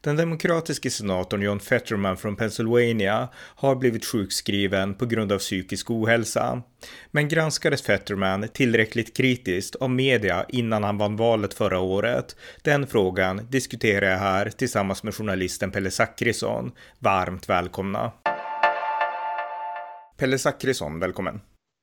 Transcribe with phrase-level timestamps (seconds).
[0.00, 6.62] Den demokratiske senatorn John Fetterman från Pennsylvania har blivit sjukskriven på grund av psykisk ohälsa.
[7.10, 12.36] Men granskades Fetterman tillräckligt kritiskt av media innan han vann valet förra året?
[12.62, 16.72] Den frågan diskuterar jag här tillsammans med journalisten Pelle Zackrisson.
[16.98, 18.12] Varmt välkomna!
[20.16, 21.40] Pelle Zackrisson, välkommen!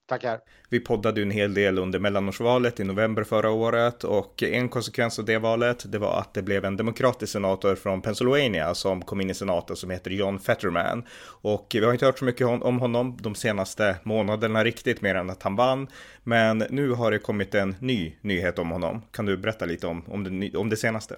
[0.07, 0.39] Tackar.
[0.69, 5.25] Vi poddade en hel del under mellanårsvalet i november förra året och en konsekvens av
[5.25, 9.29] det valet, det var att det blev en demokratisk senator från Pennsylvania som kom in
[9.29, 11.03] i senaten som heter John Fetterman.
[11.41, 15.29] Och vi har inte hört så mycket om honom de senaste månaderna riktigt, mer än
[15.29, 15.87] att han vann.
[16.23, 19.01] Men nu har det kommit en ny nyhet om honom.
[19.11, 21.15] Kan du berätta lite om, om, det, om det senaste?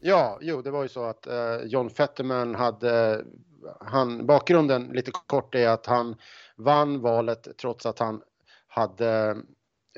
[0.00, 3.24] Ja, jo, det var ju så att uh, John Fetterman hade,
[3.80, 6.16] han, bakgrunden lite kort är att han
[6.62, 8.22] vann valet trots att han
[8.68, 9.36] hade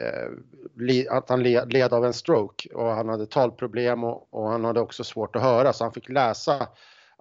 [0.01, 4.81] eh, att han led av en stroke och han hade talproblem och, och, han hade
[4.81, 6.69] också svårt att höra så han fick läsa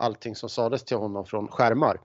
[0.02, 2.00] allting som sades till honom från skärmar.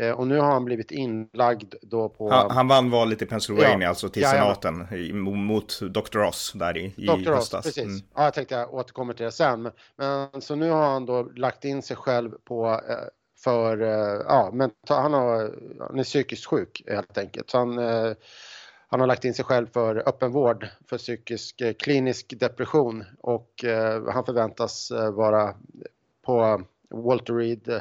[0.00, 2.30] Eh, och nu har han blivit inlagd då på...
[2.30, 5.14] Han, han vann valet i Pennsylvania, ja, alltså till ja, senaten, ja.
[5.14, 6.18] mot Dr.
[6.18, 7.30] Ross där i, i Dr.
[7.30, 7.78] Ross, precis.
[7.78, 8.00] Mm.
[8.14, 9.62] Ja, jag tänkte jag återkommer till det sen.
[9.62, 12.96] Men, men, så nu har han då lagt in sig själv på eh,
[13.36, 17.50] för, eh, ja, men han, har, han är psykiskt sjuk helt enkelt.
[17.50, 18.12] Så han, eh,
[18.88, 23.64] han har lagt in sig själv för öppenvård för psykisk eh, klinisk depression och
[24.12, 25.54] han förväntas vara
[26.26, 27.80] på Walter Reed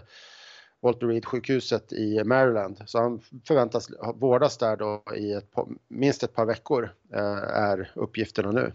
[0.82, 2.82] Walter Reed sjukhuset i Maryland.
[2.86, 5.50] Så han förväntas vårdas där då i ett,
[5.88, 6.90] minst ett par veckor
[7.54, 8.74] är uppgifterna nu.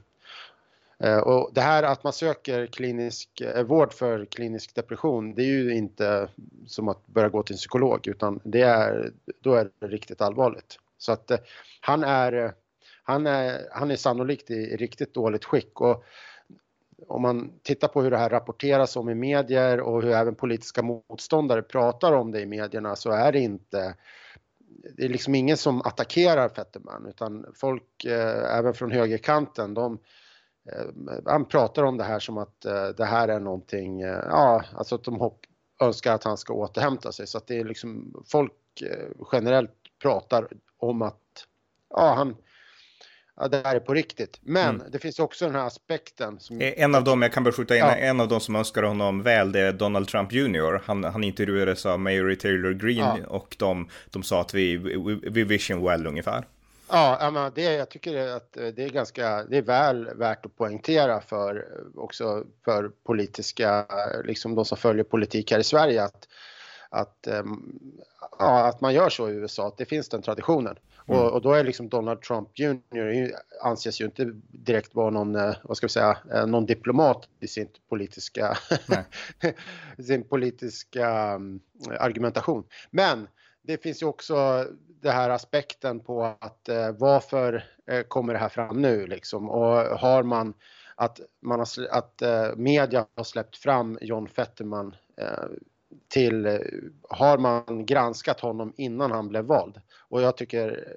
[1.02, 5.46] Eh, och det här att man söker klinisk eh, vård för klinisk depression, det är
[5.46, 6.28] ju inte
[6.66, 10.78] som att börja gå till en psykolog utan det är, då är det riktigt allvarligt.
[10.98, 11.38] Så att eh,
[11.80, 12.52] han är,
[13.02, 16.04] han är, han är sannolikt i riktigt dåligt skick och
[17.08, 20.82] om man tittar på hur det här rapporteras om i medier och hur även politiska
[20.82, 23.94] motståndare pratar om det i medierna så är det inte
[24.96, 29.98] det är liksom ingen som attackerar Fetterman utan folk, även från högerkanten, de, Eh,
[31.26, 34.94] han pratar om det här som att eh, det här är någonting, eh, ja, alltså
[34.94, 35.40] att de hopp,
[35.82, 37.26] önskar att han ska återhämta sig.
[37.26, 38.52] Så att det är liksom folk
[39.32, 39.70] generellt
[40.02, 40.48] pratar
[40.78, 41.46] om att,
[41.90, 42.36] ja, han,
[43.36, 44.38] ja, det här är på riktigt.
[44.42, 44.90] Men mm.
[44.92, 46.40] det finns också den här aspekten.
[46.40, 46.60] Som...
[46.60, 47.94] En av dem, jag kan bara skjuta in, ja.
[47.94, 50.82] en av dem som önskar honom väl, det är Donald Trump Jr.
[50.84, 53.28] Han, han intervjuades av Mary Taylor Greene ja.
[53.28, 54.76] och de, de sa att vi,
[55.30, 56.44] we wish him well ungefär.
[56.90, 61.20] Ja, men det, jag tycker att det är ganska, det är väl värt att poängtera
[61.20, 63.86] för också för politiska,
[64.24, 66.28] liksom de som följer politik här i Sverige att,
[66.88, 67.28] att,
[68.38, 70.76] ja, att man gör så i USA, att det finns den traditionen.
[71.10, 71.20] Mm.
[71.20, 73.32] Och, och, då är liksom Donald Trump Jr.
[73.62, 77.48] anses ju inte direkt vara någon, eh, vad ska vi säga, eh, någon diplomat i
[77.48, 78.58] sin politiska,
[80.06, 81.60] sin politiska mm,
[82.00, 82.64] argumentation.
[82.90, 83.28] Men
[83.62, 84.66] det finns ju också
[85.02, 89.98] den här aspekten på att eh, varför eh, kommer det här fram nu liksom och
[89.98, 90.54] har man
[90.94, 95.48] att, man har, att eh, media har släppt fram John Fetterman eh,
[96.08, 96.58] till, eh,
[97.08, 99.80] har man granskat honom innan han blev vald?
[100.08, 100.96] Och jag tycker,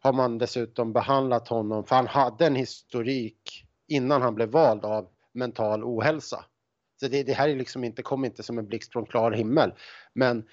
[0.00, 5.08] har man dessutom behandlat honom, för han hade en historik innan han blev vald av
[5.32, 6.44] mental ohälsa.
[7.00, 9.72] Så det, det här är liksom inte, kom inte som en blixt från klar himmel.
[10.12, 10.44] Men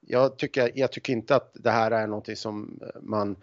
[0.00, 3.36] jag tycker, jag tycker inte att det här är någonting som man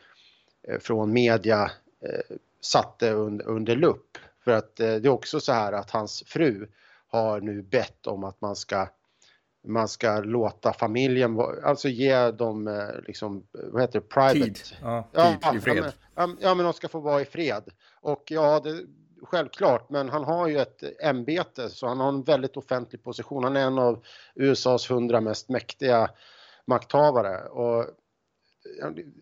[0.68, 1.72] eh, från media
[2.02, 4.18] eh, satte under, under lupp.
[4.44, 6.68] För att eh, det är också så här att hans fru
[7.08, 8.88] har nu bett om att man ska
[9.68, 14.40] man ska låta familjen, alltså ge dem liksom, vad heter det, private...
[14.40, 15.94] Tid, ja, tid ja, i fred.
[16.16, 17.64] Ja men, ja, men de ska få vara i fred.
[18.02, 18.84] Och ja, det,
[19.26, 23.44] självklart, men han har ju ett ämbete så han har en väldigt offentlig position.
[23.44, 24.04] Han är en av
[24.36, 26.10] USAs hundra mest mäktiga
[26.68, 27.48] makthavare.
[27.48, 27.86] Och,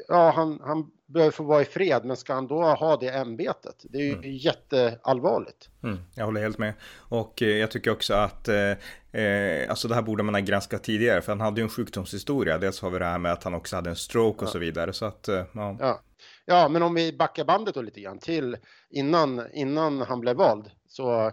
[0.08, 3.86] ja, han, han behöver få vara i fred, men ska han då ha det ämbetet?
[3.90, 4.32] Det är ju mm.
[4.32, 5.70] jätteallvarligt.
[5.84, 6.74] Mm, jag håller helt med.
[6.98, 10.84] Och eh, jag tycker också att eh, eh, alltså det här borde man ha granskat
[10.84, 12.58] tidigare, för han hade ju en sjukdomshistoria.
[12.58, 14.52] Dels har vi det här med att han också hade en stroke och ja.
[14.52, 14.94] så vidare.
[14.94, 15.78] Så att, eh, ja.
[15.80, 16.02] ja.
[16.46, 18.58] Ja, men om vi backar bandet då lite grann till
[18.90, 21.32] innan, innan han blev vald så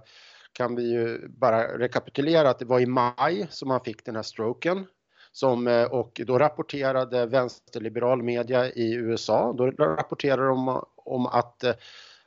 [0.53, 4.23] kan vi ju bara rekapitulera att det var i maj som han fick den här
[4.23, 4.87] stroken
[5.33, 11.75] som, eh, och då rapporterade vänsterliberal media i USA, då rapporterade de om att eh,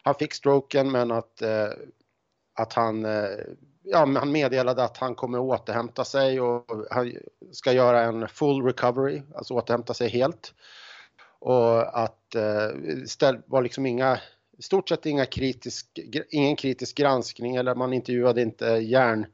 [0.04, 1.70] han fick stroken men att, eh,
[2.56, 3.06] att han
[3.84, 7.14] ja, han meddelade att han kommer återhämta sig och han
[7.52, 10.54] ska göra en full recovery, alltså återhämta sig helt.
[11.40, 14.20] Och att eh, var liksom inga,
[14.58, 16.00] i stort sett inga kritisk,
[16.30, 19.26] ingen kritisk granskning eller man intervjuade inte hjärn,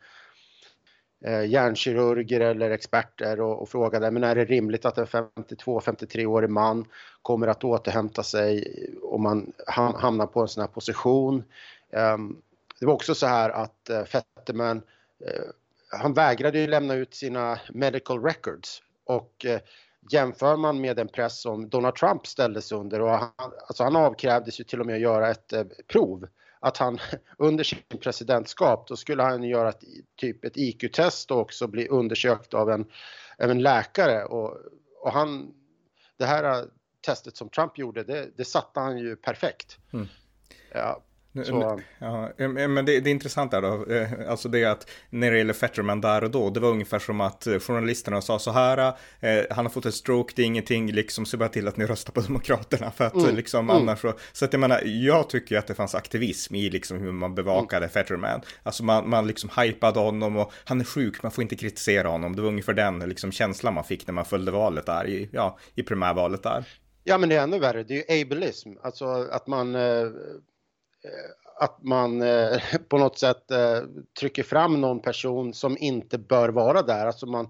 [1.26, 6.86] Eh, hjärnkirurger eller experter och, och frågade men är det rimligt att en 52-53-årig man
[7.22, 9.52] kommer att återhämta sig om man
[9.96, 11.44] hamnar på en sån här position.
[11.92, 12.42] Ehm,
[12.80, 14.82] det var också så här att eh, Fetterman,
[15.26, 15.44] eh,
[16.00, 19.46] han vägrade ju lämna ut sina medical records och
[20.12, 23.32] jämför man med den press som Donald Trump ställdes under och han,
[23.68, 26.28] alltså han avkrävdes ju till och med att göra ett eh, prov.
[26.60, 27.00] Att han
[27.38, 29.84] under sin presidentskap, då skulle han göra ett,
[30.16, 32.86] typ ett IQ-test och också bli undersökt av en,
[33.44, 34.58] av en läkare och,
[35.02, 35.54] och han,
[36.18, 36.66] det här
[37.02, 39.78] testet som Trump gjorde, det, det satte han ju perfekt.
[39.94, 40.08] Mm.
[40.72, 41.04] Ja,
[41.44, 41.82] så.
[42.00, 45.54] Ja, men det, det är intressant där då, eh, alltså det att när det gäller
[45.54, 49.46] Fetterman där och då, det var ungefär som att eh, journalisterna sa så här, eh,
[49.50, 52.14] han har fått ett stroke, det är ingenting, liksom se bara till att ni röstar
[52.14, 53.36] på Demokraterna för att mm.
[53.36, 53.82] liksom mm.
[53.82, 57.12] annars så, så att jag menar, jag tycker att det fanns aktivism i liksom hur
[57.12, 57.90] man bevakade mm.
[57.90, 62.08] Fetterman, alltså man, man liksom hypade honom och han är sjuk, man får inte kritisera
[62.08, 65.30] honom, det var ungefär den liksom känslan man fick när man följde valet där, i,
[65.32, 66.66] ja, i primärvalet där.
[67.04, 67.84] Ja, men det är ännu värre.
[67.84, 70.08] Det är ju ableism, alltså att man Eh,
[71.60, 73.82] att man eh, på något sätt eh,
[74.20, 77.06] trycker fram någon person som inte bör vara där.
[77.06, 77.50] Alltså man,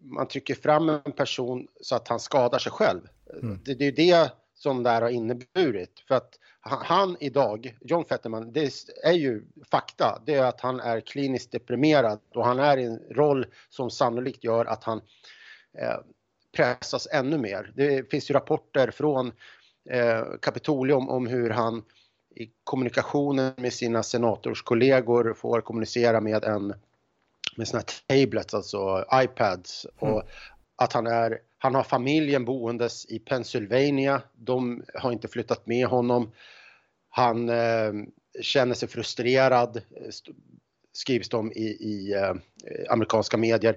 [0.00, 3.00] man trycker fram en person så att han skadar sig själv.
[3.42, 3.60] Mm.
[3.64, 6.04] Det, det är det som det här har inneburit.
[6.08, 8.72] För att han idag, John Fetterman, det
[9.02, 10.22] är ju fakta.
[10.26, 14.44] Det är att han är kliniskt deprimerad och han är i en roll som sannolikt
[14.44, 15.00] gör att han
[15.78, 15.98] eh,
[16.56, 17.72] pressas ännu mer.
[17.76, 19.32] Det finns ju rapporter från
[19.90, 21.82] eh, Kapitolium om hur han
[22.36, 26.74] i kommunikationen med sina senatorskollegor får kommunicera med en
[27.56, 30.26] med sina tablets, alltså iPads och mm.
[30.76, 34.22] att han är han har familjen boendes i Pennsylvania.
[34.34, 36.32] De har inte flyttat med honom.
[37.08, 37.92] Han eh,
[38.40, 39.80] känner sig frustrerad,
[40.92, 42.34] skrivs de i, i eh,
[42.90, 43.76] amerikanska medier.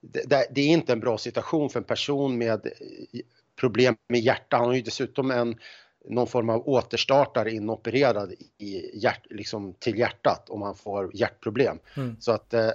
[0.00, 2.68] Det, det, är inte en bra situation för en person med
[3.60, 4.56] problem med hjärta.
[4.56, 5.58] Han har ju dessutom en
[6.06, 11.78] någon form av återstartare inopererad i hjärt, liksom till hjärtat om man får hjärtproblem.
[11.96, 12.16] Mm.
[12.20, 12.70] Så att eh,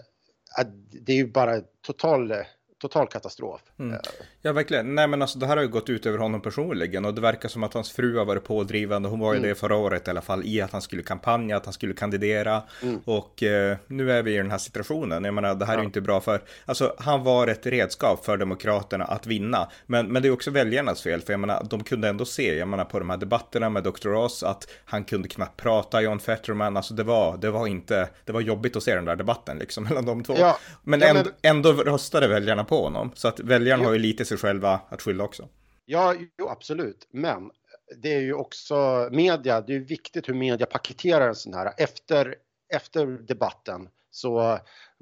[0.92, 2.34] det är ju bara total
[2.82, 3.62] total katastrof.
[3.80, 4.00] Mm.
[4.42, 4.96] Ja, verkligen.
[4.96, 7.50] Nej, men alltså det här har ju gått ut över honom personligen och det verkar
[7.50, 9.10] som att hans fru har varit pådrivande.
[9.10, 9.50] Hon var ju mm.
[9.50, 12.62] det förra året i alla fall i att han skulle kampanja, att han skulle kandidera
[12.84, 13.00] mm.
[13.06, 15.24] och eh, nu är vi i den här situationen.
[15.24, 15.78] Jag menar, det här ja.
[15.78, 20.08] är ju inte bra för, alltså han var ett redskap för Demokraterna att vinna, men,
[20.08, 22.86] men det är också väljarnas fel, för jag menar, de kunde ändå se, jag menar
[22.86, 24.10] på de här debatterna med Dr.
[24.10, 28.32] Ross, att han kunde knappt prata, John Fetterman, alltså det var, det var inte, det
[28.32, 30.36] var jobbigt att se den där debatten liksom mellan de två.
[30.40, 30.58] Ja.
[30.84, 31.28] Men, ja, men...
[31.42, 33.12] Ändå, röstade väljarna på honom.
[33.16, 35.50] Så att väljarna har ju lite sig själva att skylla också.
[35.86, 37.08] Ja, jo, absolut.
[37.12, 37.52] Men
[37.98, 41.74] det är ju också media, det är viktigt hur media paketerar en sån här.
[41.78, 42.36] Efter,
[42.74, 44.60] efter debatten så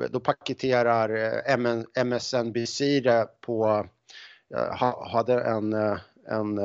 [0.09, 3.87] då paketerar eh, MSNBC det på,
[5.11, 6.57] hade en, eh, en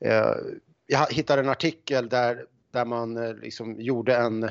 [0.00, 0.34] eh,
[0.86, 4.50] jag hittade en artikel där, där man liksom gjorde en,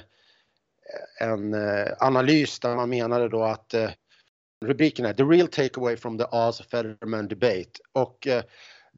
[1.19, 1.55] en
[1.99, 3.75] analys där man menade då att
[4.65, 8.41] rubriken här, The real takeaway from the Oz Fetterman debate och uh,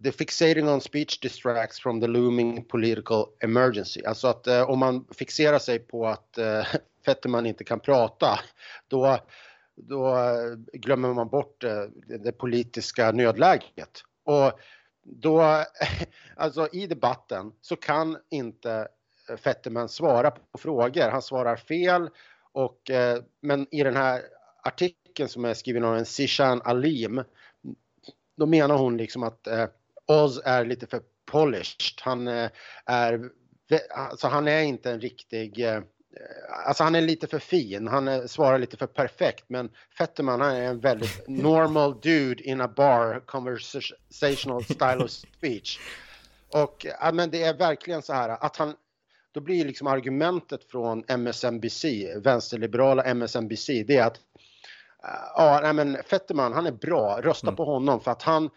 [0.03, 4.03] The fixating on speech distracts from the looming political emergency.
[4.05, 6.65] Alltså att uh, om man fixerar sig på att uh,
[7.05, 8.39] Fetterman inte kan prata
[8.87, 9.19] då,
[9.75, 10.17] då
[10.73, 11.63] glömmer man bort
[12.23, 14.03] det politiska nödläget.
[14.23, 14.59] Och
[15.03, 15.41] då,
[16.35, 18.87] alltså i debatten så kan inte
[19.37, 21.09] Fetterman svara på frågor.
[21.09, 22.09] Han svarar fel
[22.51, 22.91] och
[23.41, 24.21] men i den här
[24.63, 27.23] artikeln som är skriven av en Sishan Alim,
[28.37, 29.65] då menar hon liksom att eh,
[30.05, 32.01] Oz är lite för polished.
[32.01, 32.49] Han eh,
[32.85, 33.29] är,
[33.93, 35.81] alltså han är inte en riktig, eh,
[36.65, 40.55] alltså han är lite för fin, han är, svarar lite för perfekt, men Fetterman han
[40.55, 45.79] är en väldigt normal dude in a bar conversational style of speech.
[46.53, 48.75] Och ja, men det är verkligen så här att han,
[49.31, 51.85] då blir liksom argumentet från MSNBC,
[52.15, 54.19] vänsterliberala MSNBC, det är att
[55.35, 57.21] ja, nej men Fetterman, han är bra.
[57.21, 57.55] Rösta mm.
[57.55, 58.49] på honom för att han,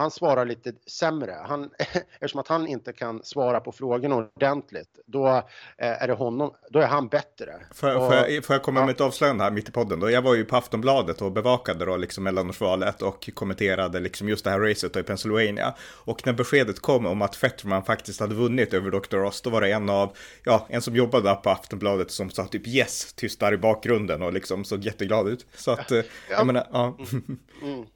[0.00, 1.36] han svarar lite sämre.
[1.44, 1.70] Han,
[2.12, 6.78] eftersom att han inte kan svara på frågorna ordentligt, då eh, är det honom, då
[6.78, 7.54] är han bättre.
[7.74, 8.86] Får, och, får, jag, får jag komma ja.
[8.86, 10.00] med ett avslöjande här mitt i podden?
[10.00, 10.10] Då?
[10.10, 14.50] Jag var ju på Aftonbladet och bevakade då liksom mellanårsvalet och kommenterade liksom just det
[14.50, 15.74] här racet i Pennsylvania.
[15.80, 19.16] Och när beskedet kom om att Fetterman faktiskt hade vunnit över Dr.
[19.16, 22.66] Ross, då var det en av, ja, en som jobbade på Aftonbladet som sa typ
[22.66, 25.46] yes, tyst där i bakgrunden och liksom såg jätteglad ut.
[25.54, 26.02] Så att, ja.
[26.30, 26.96] jag menar, ja.
[27.12, 27.38] Mm.
[27.62, 27.86] Mm.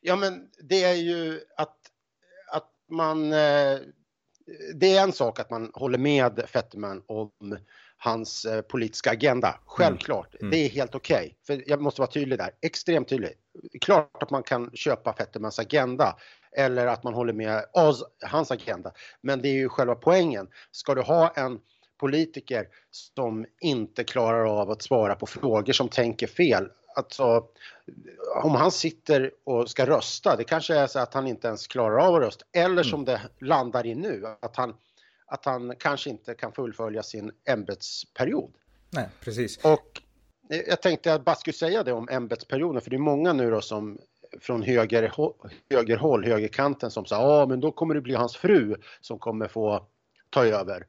[0.00, 1.76] Ja, men det är ju att,
[2.52, 3.32] att man...
[3.32, 3.78] Eh,
[4.74, 7.30] det är en sak att man håller med Fetterman om
[7.96, 9.60] hans eh, politiska agenda.
[9.66, 10.40] Självklart, mm.
[10.40, 10.50] Mm.
[10.50, 11.16] det är helt okej.
[11.16, 11.34] Okay.
[11.46, 13.30] För jag måste vara tydlig där, extremt tydlig.
[13.80, 16.16] Klart att man kan köpa Fettermans agenda
[16.56, 18.92] eller att man håller med oss, hans agenda.
[19.20, 20.48] Men det är ju själva poängen.
[20.70, 21.58] Ska du ha en
[22.00, 27.44] politiker som inte klarar av att svara på frågor, som tänker fel, alltså,
[28.42, 31.98] om han sitter och ska rösta, det kanske är så att han inte ens klarar
[31.98, 32.44] av att rösta.
[32.52, 33.04] Eller som mm.
[33.04, 34.74] det landar i nu, att han,
[35.26, 38.52] att han kanske inte kan fullfölja sin ämbetsperiod.
[38.90, 39.64] Nej, precis.
[39.64, 40.02] Och
[40.48, 43.50] jag tänkte att jag bara skulle säga det om ämbetsperioden, för det är många nu
[43.50, 43.98] då som
[44.40, 45.12] från höger,
[45.70, 49.86] högerhåll, högerkanten som sa ja men då kommer det bli hans fru som kommer få
[50.30, 50.86] ta över.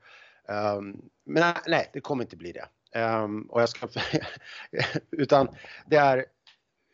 [0.78, 2.66] Um, men nej, det kommer inte bli det.
[2.96, 3.88] Um, och jag ska,
[5.12, 5.48] utan
[5.86, 6.26] det är,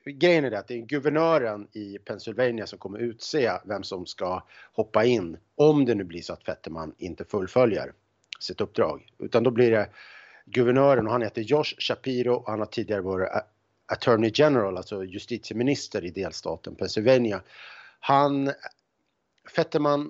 [0.06, 4.44] grejen är det att det är guvernören i Pennsylvania som kommer utse vem som ska
[4.74, 7.94] hoppa in om det nu blir så att Fetterman inte fullföljer
[8.40, 9.12] sitt uppdrag.
[9.20, 9.90] Utan då blir det
[10.46, 13.30] guvernören och han heter Josh Shapiro och han har tidigare varit
[13.86, 17.42] Attorney General, alltså justitieminister i delstaten Pennsylvania.
[18.00, 18.52] Han,
[19.56, 20.10] Fetterman,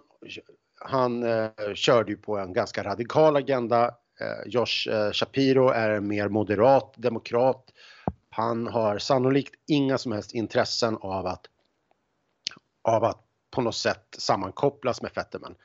[0.76, 6.08] han eh, körde ju på en ganska radikal agenda Eh, Josh eh, Shapiro är en
[6.08, 7.74] mer moderat demokrat.
[8.30, 11.46] Han har sannolikt inga som helst intressen av att,
[12.82, 15.56] av att på något sätt sammankopplas med Fetterman.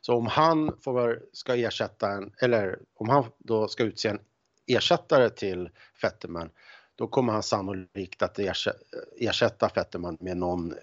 [0.00, 4.20] Så om han får, ska ersätta en, eller om han då ska utse en
[4.66, 6.50] ersättare till Fetterman,
[6.96, 8.38] då kommer han sannolikt att
[9.18, 10.74] ersätta Fetterman med någon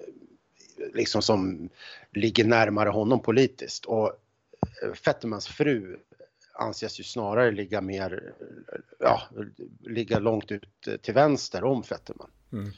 [0.94, 1.70] liksom som
[2.12, 3.86] ligger närmare honom politiskt.
[3.86, 4.08] Och
[4.84, 6.00] eh, Fettermans fru
[6.60, 8.34] anses ju snarare ligga mer,
[9.00, 9.22] ja,
[9.80, 12.32] ligga långt ut till vänster om Fetterman.
[12.52, 12.72] Mm.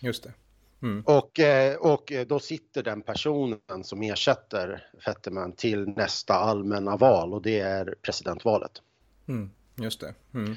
[0.00, 0.32] Just det.
[0.82, 1.02] Mm.
[1.06, 7.42] Och, eh, och då sitter den personen som ersätter Fetterman till nästa allmänna val och
[7.42, 8.72] det är presidentvalet.
[9.28, 9.50] Mm.
[9.76, 10.14] Just det.
[10.34, 10.56] Mm.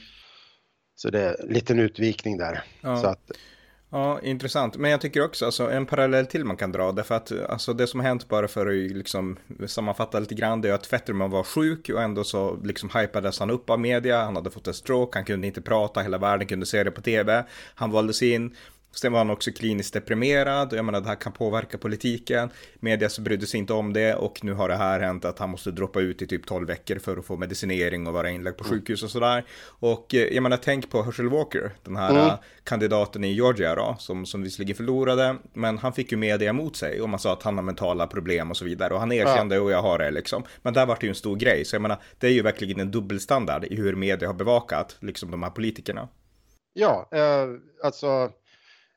[0.96, 2.64] Så det är en liten utvikning där.
[2.82, 2.98] Ja.
[2.98, 3.32] Så att,
[3.96, 4.78] Ja, intressant.
[4.78, 7.88] Men jag tycker också, alltså, en parallell till man kan dra, därför att alltså, det
[7.88, 11.44] som har hänt bara för att liksom, sammanfatta lite grann, det är att Fetterman var
[11.44, 15.18] sjuk och ändå så liksom hypades han upp av media, han hade fått en stroke,
[15.18, 17.46] han kunde inte prata, hela världen kunde se det på tv,
[17.76, 18.56] han valdes in,
[18.96, 22.50] Sen var han också kliniskt deprimerad, jag menar det här kan påverka politiken.
[22.80, 25.50] Media så brydde sig inte om det och nu har det här hänt att han
[25.50, 28.64] måste droppa ut i typ 12 veckor för att få medicinering och vara inlagd på
[28.64, 28.78] mm.
[28.78, 29.46] sjukhus och sådär.
[29.66, 32.38] Och eh, jag menar tänk på Herschel Walker, den här mm.
[32.64, 37.02] kandidaten i Georgia då, som, som visserligen förlorade, men han fick ju media emot sig
[37.02, 39.72] och man sa att han har mentala problem och så vidare och han erkände och
[39.72, 40.44] jag har det liksom.
[40.62, 42.80] Men där var det ju en stor grej, så jag menar det är ju verkligen
[42.80, 46.10] en dubbelstandard i hur media har bevakat liksom de här politikerna.
[46.74, 47.48] Ja, eh,
[47.84, 48.32] alltså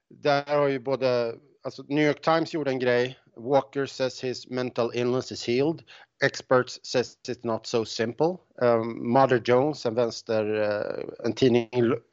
[0.09, 3.19] där har ju både, alltså New York Times gjorde en grej.
[3.37, 5.83] Walker says his mental illness is healed.
[6.25, 8.39] Experts says it's not so simple.
[8.63, 11.69] Um, Mother Jones, en vänster, uh, en tidning,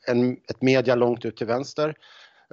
[0.07, 1.95] en, ett media långt ut till vänster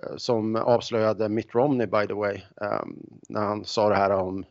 [0.06, 4.44] uh, som avslöjade Mitt Romney by the way, um, när han sa det här om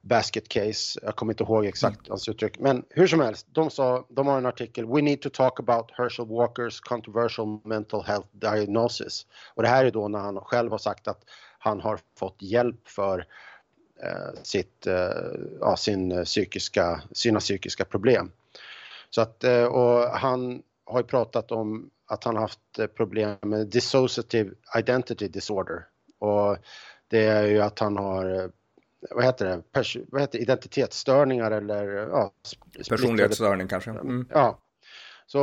[0.00, 1.00] basket case.
[1.02, 2.10] Jag kommer inte ihåg exakt mm.
[2.10, 2.58] hans uttryck.
[2.58, 5.90] Men hur som helst, de, sa, de har en artikel We need to talk about
[5.92, 9.26] Herschel Walkers controversial mental health diagnosis.
[9.54, 11.24] Och det här är då när han själv har sagt att
[11.58, 13.26] han har fått hjälp för
[14.02, 15.10] eh, sitt, eh,
[15.60, 18.32] ja, sin psykiska, sina psykiska problem.
[19.10, 23.66] Så att, eh, och han har ju pratat om att han haft eh, problem med
[23.66, 25.86] dissociative identity disorder.
[26.18, 26.56] Och
[27.08, 28.48] det är ju att han har eh,
[29.10, 32.32] vad heter det, Pers vad heter identitetsstörningar eller ja,
[32.88, 33.90] personlighetsstörning kanske.
[33.90, 34.26] Mm.
[34.30, 34.58] Ja,
[35.26, 35.42] så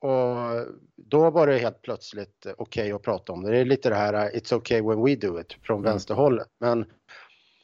[0.00, 0.66] och
[0.96, 3.50] då var det helt plötsligt okej okay att prata om det.
[3.50, 5.90] Det är lite det här it's okay when we do it från mm.
[5.90, 6.48] vänsterhållet.
[6.58, 6.86] Men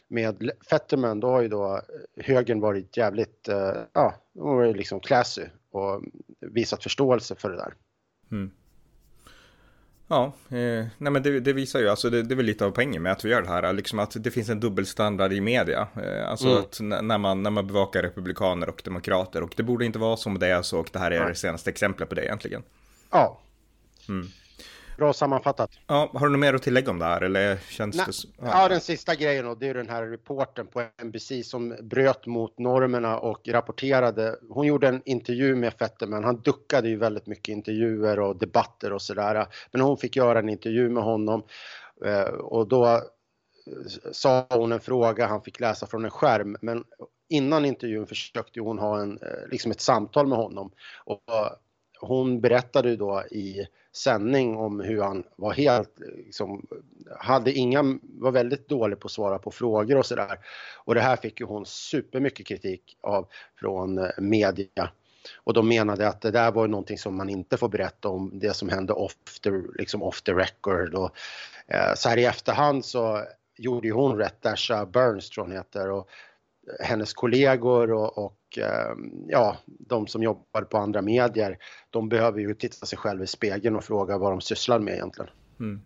[0.09, 1.81] med Fetterman då har ju då
[2.17, 3.49] högern varit jävligt,
[3.93, 6.03] ja, de har varit liksom classy och
[6.41, 7.75] visat förståelse för det där.
[8.31, 8.51] Mm.
[10.15, 12.71] Ja, eh, nej men det, det, visar ju, alltså det, det är väl lite av
[12.71, 15.89] poängen med att vi gör det här, liksom att det finns en dubbelstandard i media.
[15.97, 16.59] Eh, alltså mm.
[16.59, 20.39] att när man, när man bevakar republikaner och demokrater och det borde inte vara som
[20.39, 22.63] det är så och det här är det senaste exemplet på det egentligen.
[23.11, 23.41] Ja.
[24.09, 24.29] Mm.
[24.97, 25.71] Bra sammanfattat.
[25.87, 28.07] Ja, har du något mer att tillägga om det här eller känns Nej.
[28.07, 28.29] det så?
[28.39, 28.63] Ja.
[28.63, 28.69] ja.
[28.69, 33.19] den sista grejen och det är den här reporten på NBC som bröt mot normerna
[33.19, 34.37] och rapporterade.
[34.51, 36.25] Hon gjorde en intervju med Fetterman.
[36.25, 39.47] Han duckade ju väldigt mycket intervjuer och debatter och sådär.
[39.73, 41.43] Men hon fick göra en intervju med honom
[42.05, 43.03] eh, och då
[44.13, 46.57] sa hon en fråga han fick läsa från en skärm.
[46.61, 46.85] Men
[47.29, 50.71] innan intervjun försökte hon ha en, eh, liksom ett samtal med honom.
[51.05, 51.23] Och
[52.05, 56.67] hon berättade då i sändning om hur han var helt, liksom,
[57.19, 60.39] hade inga, var väldigt dålig på att svara på frågor och sådär.
[60.85, 63.27] Och det här fick ju hon supermycket kritik av
[63.61, 64.91] från eh, media.
[65.45, 68.55] Och de menade att det där var någonting som man inte får berätta om, det
[68.55, 70.95] som hände off the, liksom off the record.
[70.95, 71.11] Och,
[71.67, 73.25] eh, så här i efterhand så
[73.57, 75.91] gjorde ju hon rätt, Dasha Burns tror hon heter.
[75.91, 76.09] Och
[76.81, 81.59] hennes kollegor och, och ehm, ja, de som jobbar på andra medier,
[81.91, 85.31] de behöver ju titta sig själva i spegeln och fråga vad de sysslar med egentligen.
[85.61, 85.81] Mm.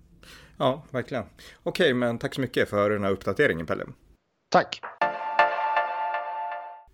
[0.59, 1.25] Ja, verkligen.
[1.63, 3.85] Okej, men tack så mycket för den här uppdateringen, Pelle.
[4.51, 4.81] Tack.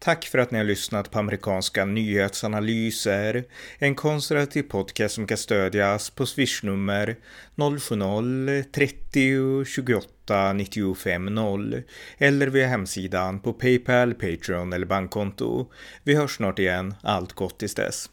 [0.04, 3.44] Tack för att ni har lyssnat på amerikanska nyhetsanalyser,
[3.78, 7.16] en konservativ podcast som kan stödjas på swishnummer
[7.56, 11.82] 070-30 28 95 0
[12.18, 15.70] eller via hemsidan på Paypal, Patreon eller bankkonto.
[16.02, 18.10] Vi hörs snart igen, allt gott tills dess.